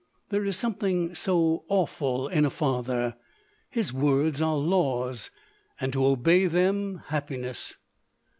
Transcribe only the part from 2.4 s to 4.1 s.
a father. His